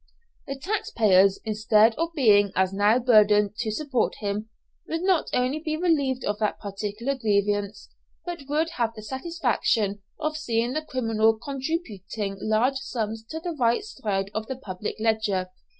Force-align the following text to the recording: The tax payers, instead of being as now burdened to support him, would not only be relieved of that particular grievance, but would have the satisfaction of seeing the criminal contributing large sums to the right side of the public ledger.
The 0.47 0.57
tax 0.57 0.89
payers, 0.89 1.39
instead 1.45 1.93
of 1.93 2.11
being 2.15 2.51
as 2.55 2.73
now 2.73 2.97
burdened 2.97 3.55
to 3.57 3.69
support 3.69 4.15
him, 4.15 4.49
would 4.87 5.03
not 5.03 5.27
only 5.31 5.59
be 5.59 5.77
relieved 5.77 6.25
of 6.25 6.39
that 6.39 6.59
particular 6.59 7.13
grievance, 7.13 7.87
but 8.25 8.49
would 8.49 8.71
have 8.77 8.95
the 8.95 9.03
satisfaction 9.03 10.01
of 10.19 10.37
seeing 10.37 10.73
the 10.73 10.81
criminal 10.81 11.37
contributing 11.37 12.35
large 12.41 12.77
sums 12.77 13.23
to 13.29 13.39
the 13.39 13.51
right 13.59 13.83
side 13.83 14.31
of 14.33 14.47
the 14.47 14.55
public 14.55 14.95
ledger. 14.99 15.51